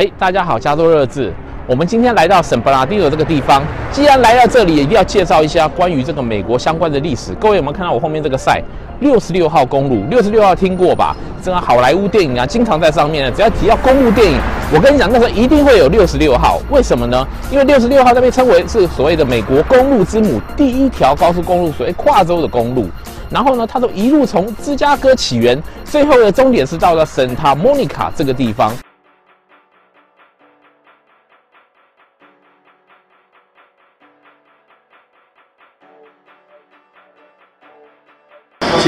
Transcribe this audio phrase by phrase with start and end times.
[0.00, 1.30] 哎，大家好，加州热志。
[1.66, 3.62] 我们今天来到圣伯纳迪诺这个地方，
[3.92, 7.34] 既然来到这里，也一定要介绍一下关于这个美国相关的历史。
[7.34, 8.62] 各位有没有看到我后面这个赛
[9.00, 11.14] 六十六号公路，六十六号听过吧？
[11.42, 13.30] 这个好莱坞电影啊，经常在上面呢。
[13.36, 14.38] 只要提到公路电影，
[14.72, 16.58] 我跟你讲，那时候一定会有六十六号。
[16.70, 17.28] 为什么呢？
[17.52, 22.88] 因为六十六号这被称为是所谓的美国公路之母，第一条高速公路，所谓跨州的公路。
[23.28, 28.72] 然后呢，它都一路从芝加哥起源，最后的终点是到了 Santa Monica 这个地方。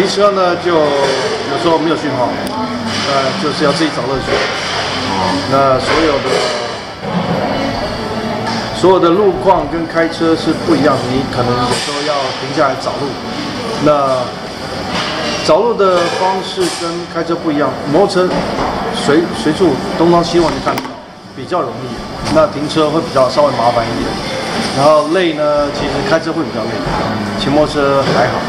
[0.02, 4.32] 骑车呢，就有时候没有讯号，呃，就是要自己找乐趣。
[5.52, 6.24] 那所有的
[8.74, 13.06] 所有的路况跟开车是不一样的，你可能有时候要停下来找路。
[13.84, 14.18] 那
[15.46, 18.28] 找路的方式跟开车不一样，摩托车
[18.96, 20.82] 随随处东张西望就看到，
[21.36, 22.34] 比较容易。
[22.34, 24.10] 那停车会比较稍微麻烦一点。
[24.76, 26.70] 然后累呢，其实开车会比较累，
[27.38, 28.40] 骑摩托车还好。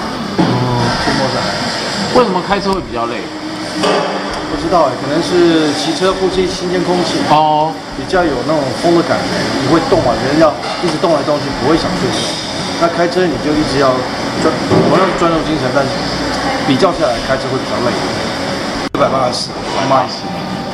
[2.15, 3.17] 为什么开车会比较累？
[4.53, 10.53] 不知道哎，可能是骑车呼吸新鲜空气哦，比较有那种风的感觉，你会动啊，人要
[10.85, 12.21] 一直动来动去，不会想睡觉。
[12.79, 13.89] 那开车你就一直要
[14.45, 15.89] 专，同样是专注精神，但是
[16.69, 17.89] 比较下来开车会比较累。
[18.93, 19.49] 一百八十四，
[19.89, 20.21] 慢一十。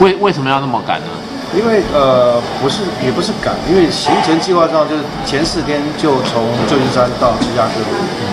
[0.03, 1.07] 为为什么要那么赶呢？
[1.55, 7.79] 因为呃，不是也不是赶，因为行程计划上就是前四天就从旧金山到芝加哥。
[7.79, 8.27] 嗯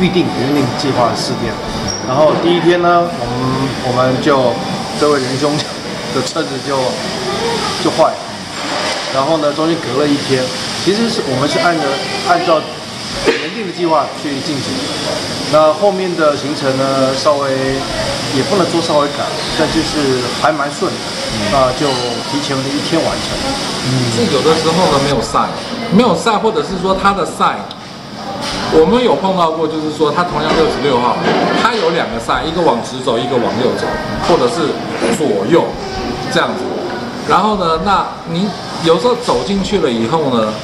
[0.00, 1.52] 预定预定计划四天，
[2.10, 3.38] 然后第一天呢，我们
[3.86, 4.50] 我们就
[4.98, 5.54] 这位仁兄
[6.12, 6.74] 的车子就
[7.84, 8.10] 就坏，
[9.14, 10.42] 然后呢，中间隔了一天，
[10.84, 11.86] 其实是我们是按着
[12.26, 12.60] 按照
[13.30, 14.74] 原定的计划去进行，
[15.52, 17.78] 那后面的行程呢，稍微
[18.34, 19.22] 也不能说稍微赶，
[19.56, 20.98] 但就是还蛮顺的，
[21.54, 21.86] 那就
[22.26, 23.38] 提前了一天完成。
[23.86, 25.46] 嗯，是有的时候呢没有赛，
[25.94, 27.54] 没有赛，或者是说他的赛。
[28.72, 31.18] 我们有碰到过，就是说他同样六十六号，
[31.60, 33.82] 他有两个赛，一个往直走，一个往右走，
[34.30, 34.70] 或者是
[35.18, 35.66] 左右
[36.30, 36.62] 这样子。
[37.26, 38.46] 然后呢，那你
[38.84, 40.54] 有时候走进去了以后呢，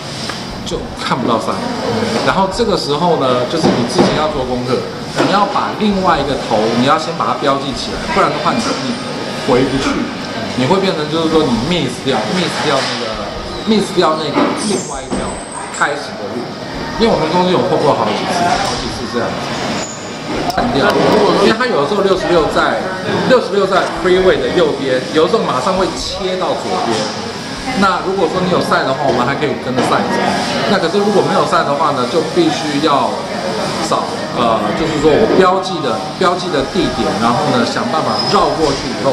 [0.64, 1.50] 就看不到赛。
[2.24, 4.78] 然后这个时候呢，就是你之前要做功课，
[5.26, 8.62] 你要把另外一个头，你要先把它标记起来，不然的话你
[9.50, 9.90] 回不去，
[10.56, 13.10] 你会变成就是说你 miss 掉，miss 掉那个
[13.66, 14.38] miss 掉那个
[14.70, 15.26] 另外一条
[15.76, 16.42] 开始的路。
[16.98, 19.36] 因为我们中间有碰过好几次，好几次这样子，
[20.56, 20.88] 断掉。
[21.44, 22.80] 因为它有的时候六十六在
[23.28, 26.96] 六十六在 freeway 的右边，有的时候马上会切到左边。
[27.84, 30.16] 那如果说你有赛的话，我们还可以跟着赛走。
[30.72, 33.12] 那可是如果没有赛的话呢，就必须要
[33.84, 34.08] 找
[34.40, 39.12] 呃，就是说我标记的标记的地点，然后呢想办法绕过去以后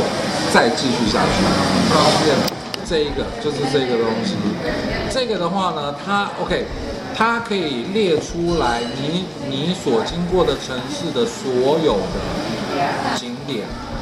[0.54, 2.53] 再继续下去。
[2.86, 4.36] 这一个就是这个东西，
[5.10, 6.66] 这个的话呢，它 OK。
[7.16, 13.60] 它可以列出来你你所经过的城市的所有的景点，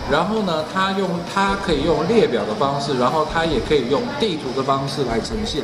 [0.09, 5.61] 然后呢，它用它可以用列表的方式，然后它也可以用地图的方式来呈现。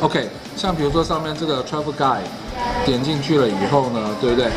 [0.00, 2.22] OK，像比如说上面这个 Travel Guide，
[2.86, 4.48] 点进去了以后呢，对不对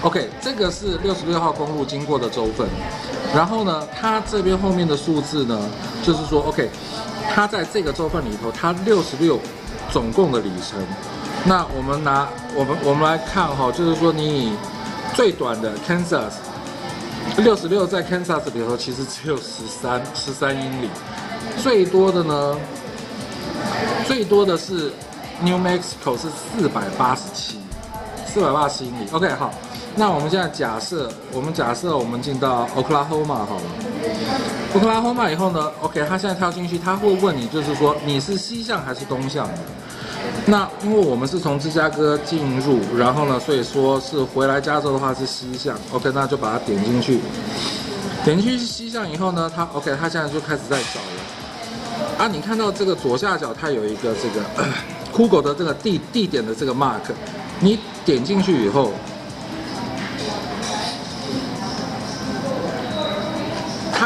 [0.00, 2.66] ？OK，这个是六十六号公路经过的州份，
[3.32, 5.58] 然后呢，它这边后面的数字呢，
[6.02, 6.68] 就是说 OK，
[7.32, 9.38] 它在这个州份里头，它六十六
[9.92, 10.80] 总共的里程。
[11.44, 14.52] 那我们拿我们我们来看哈，就是说你以
[15.14, 16.32] 最短的 Kansas
[17.38, 20.88] 六十六在 Kansas 里头其实只有十三十三英里，
[21.62, 22.56] 最多的呢，
[24.06, 24.92] 最多的是
[25.40, 27.58] New Mexico 是四百八十七，
[28.26, 29.08] 四百八十英里。
[29.10, 29.52] OK 好，
[29.96, 33.62] 那我们现在假设我们假设我们进到 Oklahoma 好了
[34.74, 39.48] ，Oklahoma 以后呢，OK 他现在跳进去，他会问你就是说你是西向还是东向？
[40.46, 47.20] 那因为我们是从芝加哥进入，然后呢，所以说是回来加州的话是西向，OK，那就把它点进去，
[48.24, 52.18] 点进去是西向以后呢，它 OK，它现在就开始在找了。
[52.18, 54.44] 啊，你看到这个左下角它有一个这个
[55.12, 57.00] Google 的这个地地点的这个 mark，
[57.60, 58.90] 你点进去以后，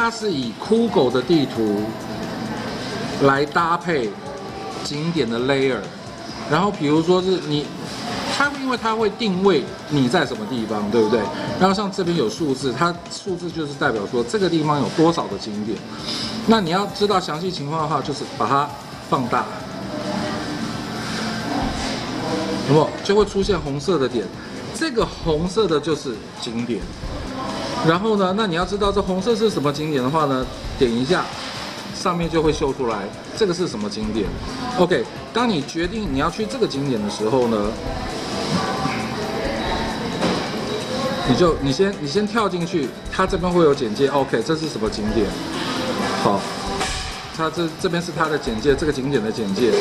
[0.08, 1.82] 它是以 Google 的地图
[3.24, 4.08] 来搭配
[4.82, 5.80] 景点的 layer。
[6.50, 7.66] 然后比如说是你，
[8.34, 11.20] 它因为它会定位你在什么地方，对不对？
[11.60, 15.76] 然后像这边有数字，它数字就是代表说这个地方有多少的景点。
[16.46, 18.66] 那你要知道详细情况的话，就是把它
[19.10, 19.44] 放大，
[22.66, 24.24] 那么就会出现红色的点，
[24.74, 26.80] 这个红色的就是景点。
[27.86, 30.44] 然后呢，那你要知道这红色是什么景点的话呢，
[30.78, 31.24] 点一下
[31.94, 32.98] 上面就会秀出来
[33.36, 34.26] 这个是什么景点。
[34.78, 37.70] OK，当你决定你要去这个景点的时候呢，
[41.28, 44.08] 你就你先你先跳进去，它这边会有简介。
[44.08, 45.26] OK，这是什么景点？
[46.22, 46.40] 好，
[47.36, 49.72] 它这这边是它的简介，这个景点的简介。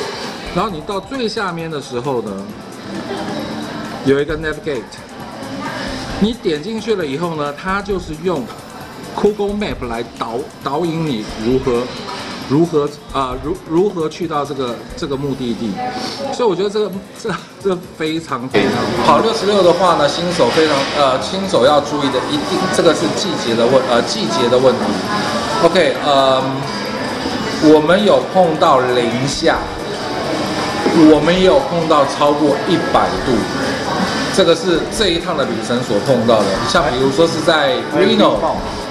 [0.56, 2.32] 然后你到最下面的时候呢，
[4.06, 4.84] 有一个 Navigate，
[6.20, 8.44] 你点进去了以后呢，它就是用
[9.16, 11.84] Google Map 来导导引你如何
[12.50, 15.72] 如何啊、如如何去到这个这个目的地。
[16.34, 16.92] 所以我觉得这个
[17.22, 17.30] 这
[17.64, 18.72] 这非常非常
[19.06, 19.20] 好。
[19.20, 24.82] 跑66的话呢，新手非常呃新手要注意的一定这个是季节的问呃季节的问题。
[25.64, 26.42] OK，呃，
[27.64, 29.58] 我们有碰到零下。
[31.12, 33.32] 我们也有碰到超过一百度，
[34.38, 36.46] 这个是这一趟的旅程所碰到的。
[36.70, 38.38] 像比如说是在 Reno，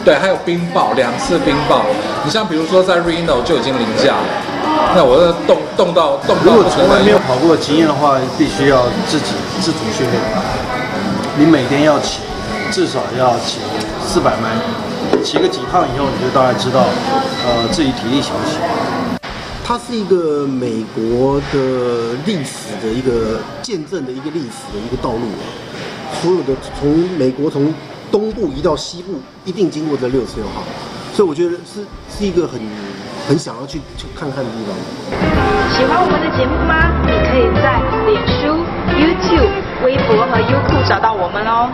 [0.04, 1.82] 对，还有冰雹，两次冰雹。
[2.24, 4.26] 你像比如说在 Reno 就已经零下了，
[4.96, 6.42] 那我这冻冻到冻到。
[6.42, 10.20] 如果从来没有跑过的经验的话，必须要自己自主训练。
[11.38, 12.22] 你每天要骑，
[12.72, 13.60] 至少要骑
[14.04, 14.50] 四百迈，
[15.22, 16.80] 骑个几趟以后，你就大概知道，
[17.46, 18.58] 呃，自己体力行不行。
[19.68, 25.42] 它是一个美国的历史的一个见证的一个历史的一个道路啊，
[26.22, 27.74] 所有的从美国从
[28.08, 30.62] 东部移到西部，一定经过这六十六号，
[31.12, 32.60] 所以我觉得是是一个很
[33.26, 34.72] 很想要去去看看的地方。
[35.74, 37.02] 喜欢我们的节目吗？
[37.02, 38.62] 你可以在脸书、
[38.94, 39.50] YouTube、
[39.84, 41.68] 微博和优酷找到我们哦。